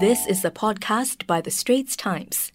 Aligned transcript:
This 0.00 0.26
is 0.26 0.44
a 0.44 0.50
podcast 0.50 1.26
by 1.26 1.40
The 1.40 1.50
Straits 1.50 1.96
Times. 1.96 2.50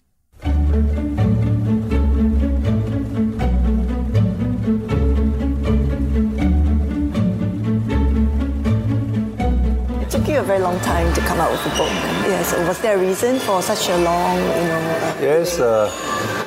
It 10.02 10.10
took 10.10 10.26
you 10.28 10.38
a 10.38 10.42
very 10.42 10.58
long 10.60 10.78
time 10.80 11.12
to 11.14 11.20
come 11.22 11.40
out 11.40 11.50
with 11.52 11.60
a 11.66 11.70
book. 11.76 11.90
Yes, 12.26 12.52
was 12.66 12.78
there 12.80 12.96
a 12.96 13.00
reason 13.00 13.38
for 13.38 13.62
such 13.62 13.88
a 13.88 13.96
long, 13.98 14.36
you 14.36 14.64
know? 14.70 14.80
uh, 14.80 15.16
Yes, 15.20 15.60
uh, 15.60 15.90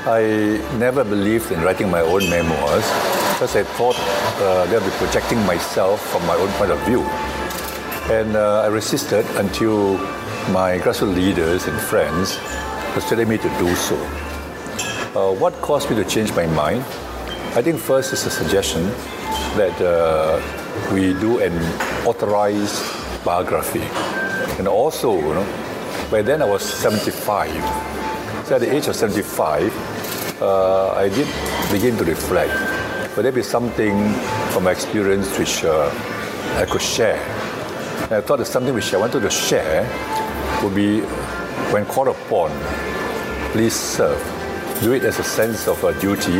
I 0.05 0.59
never 0.77 1.03
believed 1.03 1.51
in 1.51 1.61
writing 1.61 1.89
my 1.89 2.01
own 2.01 2.29
memoirs 2.29 2.85
because 3.33 3.55
I 3.55 3.63
thought 3.63 3.95
uh, 4.41 4.65
that 4.65 4.81
would 4.81 4.91
be 4.91 4.97
projecting 4.97 5.39
myself 5.45 6.01
from 6.11 6.25
my 6.25 6.35
own 6.35 6.49
point 6.53 6.71
of 6.71 6.79
view. 6.85 7.01
And 8.11 8.35
uh, 8.35 8.61
I 8.63 8.67
resisted 8.67 9.25
until 9.35 9.97
my 10.51 10.77
grassroots 10.77 11.15
leaders 11.15 11.67
and 11.67 11.79
friends 11.79 12.37
persuaded 12.93 13.27
me 13.27 13.37
to 13.37 13.49
do 13.57 13.73
so. 13.75 13.95
Uh, 15.15 15.33
what 15.33 15.53
caused 15.61 15.89
me 15.89 15.95
to 15.95 16.03
change 16.03 16.33
my 16.35 16.45
mind? 16.47 16.81
I 17.55 17.61
think 17.61 17.79
first 17.79 18.11
is 18.13 18.25
a 18.25 18.29
suggestion 18.29 18.83
that 19.55 19.79
uh, 19.81 20.41
we 20.93 21.13
do 21.13 21.39
an 21.39 21.53
authorized 22.05 22.83
biography. 23.23 23.83
And 24.59 24.67
also, 24.67 25.15
you 25.15 25.33
know, 25.33 26.07
by 26.11 26.21
then 26.21 26.41
I 26.41 26.45
was 26.45 26.61
75. 26.61 27.49
So 28.45 28.55
at 28.55 28.61
the 28.61 28.73
age 28.73 28.87
of 28.87 28.95
75, 28.95 30.41
uh, 30.41 30.91
I 30.91 31.09
did 31.09 31.27
begin 31.71 31.95
to 31.97 32.03
reflect. 32.03 32.53
Would 33.15 33.23
there 33.23 33.31
be 33.31 33.43
something 33.43 34.11
from 34.51 34.65
my 34.65 34.71
experience 34.71 35.37
which 35.39 35.63
uh, 35.63 35.89
I 36.57 36.65
could 36.65 36.81
share? 36.81 37.21
And 38.03 38.13
I 38.13 38.21
thought 38.21 38.39
that 38.39 38.45
something 38.45 38.73
which 38.73 38.93
I 38.93 38.97
wanted 38.97 39.21
to 39.21 39.29
share 39.29 39.87
would 40.63 40.75
be 40.75 41.01
when 41.71 41.85
called 41.85 42.07
upon, 42.07 42.51
please 43.51 43.73
serve. 43.73 44.21
Do 44.81 44.93
it 44.93 45.03
as 45.03 45.19
a 45.19 45.23
sense 45.23 45.67
of 45.67 45.83
a 45.83 45.99
duty, 45.99 46.39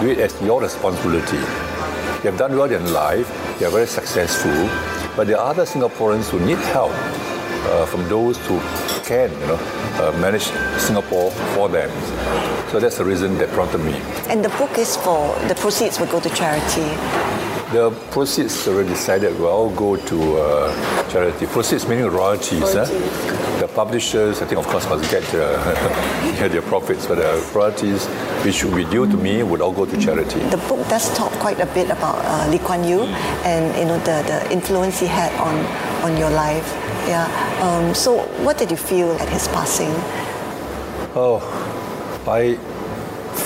do 0.00 0.08
it 0.08 0.18
as 0.18 0.40
your 0.42 0.60
responsibility. 0.60 1.36
You 1.36 2.30
have 2.30 2.38
done 2.38 2.56
well 2.56 2.70
in 2.70 2.92
life, 2.92 3.28
you 3.60 3.66
are 3.66 3.70
very 3.70 3.86
successful, 3.86 4.68
but 5.16 5.26
there 5.26 5.38
are 5.38 5.50
other 5.50 5.64
Singaporeans 5.64 6.30
who 6.30 6.40
need 6.40 6.58
help 6.58 6.92
uh, 6.92 7.86
from 7.86 8.08
those 8.08 8.38
who 8.46 8.58
can 9.04 9.30
you 9.30 9.46
know, 9.46 9.58
uh, 10.00 10.16
manage 10.20 10.50
Singapore 10.80 11.30
for 11.54 11.68
them. 11.68 11.90
So 12.70 12.80
that's 12.80 12.98
the 12.98 13.04
reason 13.04 13.36
that 13.38 13.48
prompted 13.50 13.78
me. 13.78 13.94
And 14.28 14.44
the 14.44 14.50
book 14.50 14.78
is 14.78 14.96
for, 14.96 15.38
the 15.48 15.54
proceeds 15.54 16.00
will 16.00 16.06
go 16.06 16.20
to 16.20 16.30
charity. 16.30 17.47
The 17.72 17.90
proceeds 18.10 18.66
already 18.66 18.88
decided 18.88 19.38
will 19.38 19.48
all 19.48 19.70
go 19.70 19.96
to 19.96 20.36
uh, 20.38 21.10
charity. 21.10 21.46
Proceeds 21.46 21.86
meaning 21.86 22.06
royalties. 22.06 22.62
huh? 22.72 22.86
The 23.60 23.68
publishers, 23.68 24.40
I 24.40 24.46
think, 24.46 24.58
of 24.58 24.66
course, 24.68 24.88
must 24.88 25.10
get 25.10 25.22
uh, 25.34 26.48
their 26.48 26.62
profits, 26.62 27.04
but 27.06 27.16
the 27.16 27.50
royalties 27.54 28.06
which 28.44 28.64
would 28.64 28.74
be 28.74 28.84
due 28.86 29.06
to 29.06 29.16
me 29.18 29.42
would 29.42 29.60
all 29.60 29.72
go 29.72 29.84
to 29.84 30.00
charity. 30.00 30.38
The 30.48 30.56
book 30.68 30.88
does 30.88 31.14
talk 31.14 31.30
quite 31.32 31.60
a 31.60 31.66
bit 31.66 31.90
about 31.90 32.16
uh, 32.24 32.48
Lee 32.50 32.58
Kuan 32.58 32.84
Yew 32.84 33.02
and 33.44 33.76
you 33.76 33.84
know 33.84 33.98
the, 33.98 34.22
the 34.26 34.50
influence 34.50 34.98
he 34.98 35.06
had 35.06 35.30
on 35.40 35.56
on 36.10 36.16
your 36.16 36.30
life. 36.30 36.66
Yeah. 37.06 37.26
Um, 37.60 37.94
so 37.94 38.16
what 38.44 38.56
did 38.56 38.70
you 38.70 38.78
feel 38.78 39.10
at 39.12 39.28
his 39.28 39.46
passing? 39.48 39.90
Oh, 41.14 41.40
I 42.26 42.54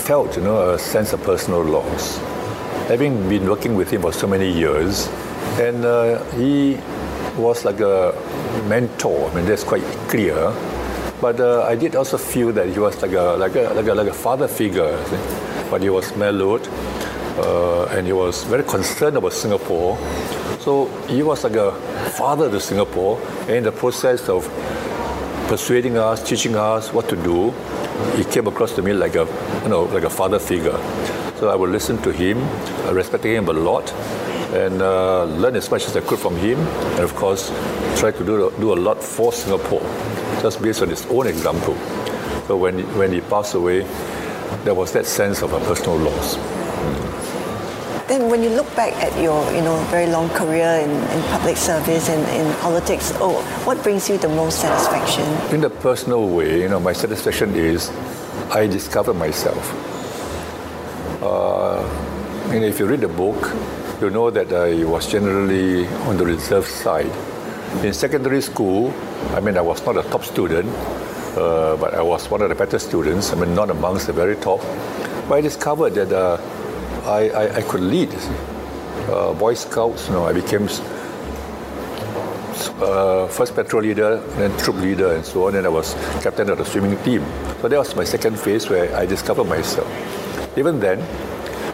felt, 0.07 0.37
you 0.37 0.43
know, 0.43 0.71
a 0.75 0.79
sense 0.79 1.13
of 1.13 1.23
personal 1.23 1.63
loss. 1.65 2.21
Having 2.93 3.27
been 3.27 3.49
working 3.49 3.75
with 3.75 3.89
him 3.91 4.03
for 4.03 4.13
so 4.13 4.27
many 4.27 4.53
years, 4.53 5.09
and 5.59 5.83
uh, 5.83 6.23
he 6.33 6.77
was 7.39 7.65
like 7.65 7.81
a 7.81 8.13
mentor. 8.69 9.31
I 9.31 9.35
mean, 9.35 9.47
that's 9.47 9.65
quite 9.65 9.83
clear. 10.11 10.53
But 11.19 11.41
uh, 11.41 11.63
I 11.63 11.75
did 11.75 11.97
also 11.97 12.19
feel 12.19 12.53
that 12.53 12.69
he 12.69 12.79
was 12.79 13.01
like 13.01 13.13
a 13.13 13.39
like 13.41 13.57
a 13.57 13.73
like 13.73 13.87
a, 13.87 13.95
like 13.95 14.09
a 14.09 14.13
father 14.13 14.47
figure. 14.47 14.93
But 15.71 15.81
he 15.81 15.89
was 15.89 16.15
mellowed, 16.17 16.69
uh, 17.39 17.87
and 17.97 18.07
he 18.07 18.13
was 18.13 18.45
very 18.45 18.63
concerned 18.63 19.17
about 19.17 19.33
Singapore. 19.33 19.97
So 20.61 20.85
he 21.09 21.23
was 21.23 21.45
like 21.45 21.57
a 21.57 21.73
father 22.11 22.51
to 22.51 22.61
Singapore, 22.61 23.19
and 23.49 23.53
in 23.53 23.65
the 23.65 23.73
process 23.73 24.29
of 24.29 24.45
persuading 25.49 25.97
us, 25.97 26.23
teaching 26.23 26.57
us 26.57 26.93
what 26.93 27.09
to 27.09 27.17
do. 27.17 27.55
He 28.17 28.25
came 28.25 28.47
across 28.49 28.75
to 28.75 28.83
me 28.83 28.93
like 28.93 29.15
a, 29.15 29.27
you 29.63 29.71
know, 29.71 29.85
like 29.85 30.05
a 30.05 30.11
father 30.11 30.39
figure. 30.39 30.77
So 31.43 31.49
I 31.49 31.57
would 31.57 31.71
listen 31.71 32.01
to 32.03 32.13
him, 32.13 32.39
I 32.87 32.93
respected 32.93 33.35
him 33.35 33.49
a 33.49 33.53
lot, 33.53 33.93
and 34.55 34.81
uh, 34.81 35.25
learn 35.25 35.57
as 35.57 35.69
much 35.73 35.87
as 35.87 35.97
I 35.97 36.01
could 36.01 36.21
from 36.21 36.37
him, 36.37 36.57
and 36.61 37.01
of 37.01 37.17
course, 37.17 37.49
try 37.99 38.13
to 38.13 38.25
do, 38.25 38.53
do 38.61 38.73
a 38.73 38.79
lot 38.79 39.03
for 39.03 39.33
Singapore, 39.33 39.83
just 40.41 40.63
based 40.63 40.83
on 40.83 40.91
his 40.91 41.05
own 41.07 41.27
example. 41.27 41.75
So 42.47 42.57
when 42.57 42.79
he, 42.79 42.85
when 42.95 43.11
he 43.13 43.23
passed 43.23 43.55
away, 43.55 43.81
there 44.63 44.75
was 44.75 44.93
that 44.93 45.05
sense 45.05 45.43
of 45.43 45.53
a 45.53 45.59
personal 45.67 45.97
loss. 45.97 46.37
Then 48.07 48.31
when 48.31 48.45
you 48.45 48.51
look 48.51 48.73
back 48.77 48.93
at 49.03 49.21
your 49.21 49.43
you 49.53 49.63
know 49.63 49.83
very 49.91 50.07
long 50.07 50.29
career 50.29 50.79
in, 50.79 50.91
in 50.91 51.23
public 51.25 51.57
service 51.57 52.09
and 52.09 52.23
in 52.39 52.55
politics, 52.61 53.11
oh, 53.17 53.43
what 53.65 53.83
brings 53.83 54.09
you 54.09 54.17
the 54.17 54.29
most 54.29 54.61
satisfaction? 54.61 55.25
In 55.53 55.61
the 55.61 55.71
personal 55.71 56.29
way, 56.29 56.61
you 56.61 56.69
know, 56.69 56.79
my 56.79 56.93
satisfaction 56.93 57.57
is 57.57 57.91
I 58.53 58.69
discovered 58.69 59.15
myself. 59.15 59.92
Uh, 61.23 61.79
and 62.51 62.65
if 62.65 62.81
you 62.81 62.87
read 62.87 63.01
the 63.01 63.07
book, 63.07 63.55
you 64.01 64.11
know 64.11 64.29
that 64.29 64.53
I 64.53 64.83
was 64.83 65.07
generally 65.07 65.87
on 66.09 66.17
the 66.17 66.25
reserve 66.25 66.67
side. 66.67 67.13
In 67.85 67.93
secondary 67.95 68.43
school, 68.43 68.93
I 69.31 69.39
mean, 69.39 69.57
I 69.57 69.61
was 69.61 69.87
not 69.87 69.97
a 69.97 70.03
top 70.03 70.25
student, 70.25 70.69
uh, 71.37 71.77
but 71.77 71.95
I 71.95 72.03
was 72.03 72.29
one 72.29 72.43
of 72.43 72.49
the 72.49 72.57
better 72.57 72.81
students. 72.81 73.33
I 73.33 73.37
mean, 73.37 73.55
not 73.55 73.71
amongst 73.71 74.09
the 74.09 74.13
very 74.13 74.35
top. 74.35 74.61
But 75.29 75.37
I 75.37 75.41
discovered 75.41 75.95
that 75.95 76.13
uh, 76.13 76.39
I, 77.07 77.31
I, 77.31 77.57
I 77.59 77.63
could 77.63 77.83
lead. 77.83 78.11
Uh, 79.09 79.33
Boy 79.35 79.55
Scouts, 79.55 80.09
you 80.09 80.15
know, 80.15 80.25
I 80.27 80.33
became 80.33 80.69
uh, 82.83 83.29
first 83.29 83.55
patrol 83.55 83.83
leader, 83.83 84.17
then 84.37 84.57
troop 84.59 84.77
leader, 84.77 85.15
and 85.15 85.25
so 85.25 85.47
on. 85.47 85.55
And 85.55 85.67
I 85.67 85.71
was 85.71 85.95
captain 86.21 86.51
of 86.51 86.59
the 86.59 86.65
swimming 86.65 87.01
team. 87.05 87.25
So 87.61 87.69
that 87.69 87.79
was 87.79 87.95
my 87.95 88.05
second 88.05 88.41
phase 88.41 88.69
where 88.69 88.93
I 88.97 89.07
discovered 89.07 89.45
myself. 89.45 89.89
Even 90.57 90.81
then, 90.81 91.01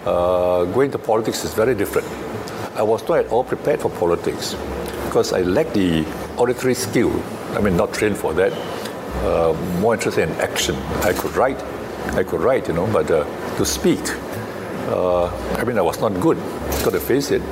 uh, 0.06 0.64
going 0.66 0.90
to 0.92 0.98
politics 0.98 1.44
is 1.44 1.52
very 1.54 1.74
different. 1.74 2.06
I 2.76 2.82
was 2.82 3.06
not 3.08 3.18
at 3.18 3.28
all 3.30 3.42
prepared 3.42 3.80
for 3.80 3.90
politics 3.90 4.54
because 5.06 5.32
I 5.32 5.42
lacked 5.42 5.74
the 5.74 6.06
auditory 6.36 6.74
skill. 6.74 7.10
I 7.56 7.60
mean, 7.60 7.76
not 7.76 7.92
trained 7.92 8.16
for 8.16 8.32
that. 8.34 8.52
Uh, 9.24 9.52
more 9.80 9.94
interested 9.94 10.28
in 10.28 10.34
action. 10.36 10.76
I 11.02 11.12
could 11.12 11.34
write, 11.34 11.60
I 12.14 12.22
could 12.22 12.40
write, 12.40 12.68
you 12.68 12.74
know, 12.74 12.86
but 12.92 13.10
uh, 13.10 13.24
to 13.56 13.64
speak, 13.64 13.98
uh, 14.88 15.26
I 15.56 15.64
mean, 15.64 15.76
I 15.76 15.82
was 15.82 16.00
not 16.00 16.20
good. 16.20 16.38
Got 16.84 16.92
to 16.92 17.00
face 17.00 17.32
it. 17.32 17.42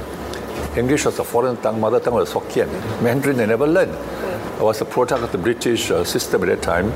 English 0.77 1.07
was 1.07 1.19
a 1.19 1.25
foreign 1.25 1.57
tongue, 1.57 1.81
mother 1.81 1.99
tongue 1.99 2.15
was 2.15 2.33
Hokkien. 2.33 2.69
Mandarin 3.03 3.41
I 3.41 3.47
never 3.47 3.67
learned. 3.67 3.97
I 4.61 4.63
was 4.63 4.81
a 4.81 4.85
product 4.85 5.23
of 5.23 5.33
the 5.33 5.39
British 5.39 5.91
uh, 5.91 6.05
system 6.05 6.43
at 6.45 6.49
that 6.49 6.63
time, 6.63 6.93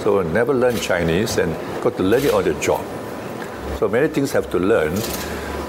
so 0.00 0.20
I 0.20 0.24
never 0.24 0.54
learned 0.54 0.80
Chinese 0.80 1.38
and 1.38 1.52
got 1.82 1.96
to 1.96 2.02
learn 2.02 2.22
it 2.22 2.32
on 2.32 2.44
the 2.44 2.54
job. 2.60 2.84
So 3.78 3.88
many 3.88 4.08
things 4.08 4.32
have 4.32 4.50
to 4.50 4.58
learn. 4.58 4.92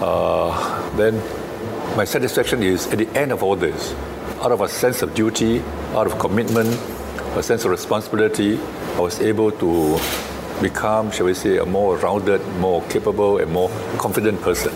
Uh, 0.02 0.96
then 0.96 1.16
my 1.96 2.06
satisfaction 2.06 2.62
is 2.64 2.88
at 2.88 2.98
the 2.98 3.08
end 3.18 3.32
of 3.32 3.44
all 3.44 3.56
this, 3.56 3.94
out 4.42 4.52
of 4.52 4.62
a 4.62 4.68
sense 4.68 5.02
of 5.02 5.14
duty, 5.14 5.62
out 5.94 6.08
of 6.08 6.20
commitment, 6.20 6.70
a 7.36 7.44
sense 7.44 7.66
of 7.66 7.72
responsibility, 7.72 8.60
I 8.96 9.00
was 9.00 9.20
able 9.20 9.52
to 9.52 10.00
become, 10.62 11.12
shall 11.12 11.26
we 11.26 11.34
say, 11.34 11.58
a 11.58 11.66
more 11.66 11.98
rounded, 11.98 12.46
more 12.60 12.82
capable, 12.84 13.40
and 13.40 13.52
more 13.52 13.70
confident 13.98 14.42
person. 14.42 14.74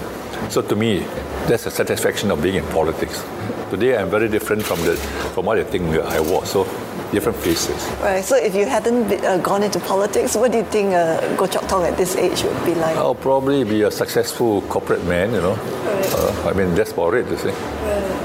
So 0.49 0.61
to 0.61 0.75
me, 0.75 0.99
that's 1.47 1.65
the 1.65 1.71
satisfaction 1.71 2.31
of 2.31 2.41
being 2.41 2.55
in 2.55 2.65
politics. 2.67 3.23
Today, 3.69 3.97
I'm 3.97 4.09
very 4.09 4.29
different 4.29 4.63
from 4.63 4.79
the 4.81 4.95
from 5.33 5.45
what 5.45 5.59
I 5.59 5.63
think 5.63 5.85
I 5.99 6.19
was. 6.19 6.49
So 6.51 6.65
different 7.11 7.37
faces. 7.37 7.75
Right. 8.01 8.23
So 8.23 8.35
if 8.35 8.55
you 8.55 8.65
hadn't 8.65 9.11
uh, 9.23 9.37
gone 9.39 9.63
into 9.63 9.79
politics, 9.79 10.35
what 10.35 10.51
do 10.51 10.59
you 10.59 10.63
think 10.65 10.93
uh, 10.93 11.19
Goh 11.37 11.51
Chok 11.51 11.67
Tong 11.67 11.83
at 11.83 11.97
this 11.97 12.15
age 12.15 12.43
would 12.43 12.65
be 12.65 12.75
like? 12.75 12.95
I'll 12.97 13.15
probably 13.15 13.63
be 13.63 13.83
a 13.83 13.91
successful 13.91 14.61
corporate 14.63 15.03
man, 15.05 15.33
you 15.33 15.41
know. 15.41 15.57
Uh, 15.57 16.49
I 16.49 16.53
mean, 16.53 16.75
that's 16.75 16.91
about 16.91 17.13
it, 17.15 17.27
you 17.27 17.37
see. 17.37 17.51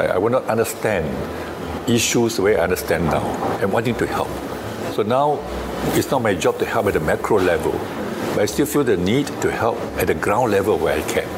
I, 0.00 0.15
I 0.15 0.19
will 0.19 0.31
not 0.31 0.44
understand 0.47 1.09
issues 1.88 2.37
the 2.37 2.43
way 2.43 2.56
I 2.56 2.62
understand 2.62 3.05
now 3.06 3.25
and 3.61 3.73
wanting 3.73 3.94
to 3.97 4.06
help. 4.06 4.29
So 4.94 5.03
now, 5.03 5.38
it's 5.94 6.11
not 6.11 6.23
my 6.23 6.35
job 6.35 6.59
to 6.59 6.65
help 6.65 6.87
at 6.87 6.94
the 6.94 7.00
macro 7.00 7.38
level, 7.38 7.73
but 8.35 8.41
I 8.41 8.47
still 8.47 8.67
feel 8.67 8.85
the 8.85 8.97
need 8.97 9.27
to 9.43 9.50
help 9.50 9.79
at 9.99 10.06
the 10.06 10.15
ground 10.15 10.53
level 10.53 10.79
where 10.79 10.97
I 10.97 11.03
can. 11.03 11.29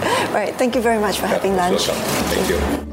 Right. 0.30 0.54
Thank 0.54 0.74
you 0.76 0.80
very 0.80 1.00
much 1.00 1.18
for 1.18 1.26
having 1.26 1.56
lunch. 1.56 1.88
welcome. 1.88 2.04
Thank 2.30 2.48
you. 2.50 2.90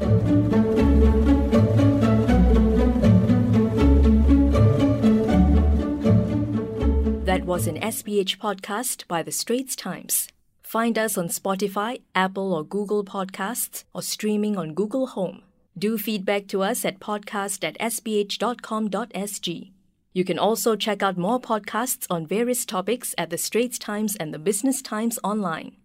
That 7.24 7.44
was 7.44 7.66
an 7.66 7.76
SPH 7.76 8.38
podcast 8.38 9.06
by 9.06 9.22
The 9.22 9.30
Straits 9.30 9.76
Times. 9.76 10.28
Find 10.62 10.98
us 10.98 11.16
on 11.16 11.28
Spotify, 11.28 12.00
Apple 12.14 12.52
or 12.52 12.64
Google 12.64 13.04
Podcasts, 13.04 13.84
or 13.94 14.02
streaming 14.02 14.56
on 14.56 14.74
Google 14.74 15.08
Home. 15.08 15.42
Do 15.78 15.96
feedback 15.96 16.48
to 16.48 16.62
us 16.62 16.84
at 16.84 16.98
podcast 16.98 17.62
at 17.62 17.78
sph.com.sg. 17.78 19.70
You 20.12 20.24
can 20.24 20.38
also 20.38 20.74
check 20.74 21.02
out 21.02 21.16
more 21.16 21.40
podcasts 21.40 22.06
on 22.10 22.26
various 22.26 22.66
topics 22.66 23.14
at 23.16 23.30
the 23.30 23.38
Straits 23.38 23.78
Times 23.78 24.16
and 24.16 24.34
the 24.34 24.38
Business 24.38 24.82
Times 24.82 25.18
online. 25.22 25.76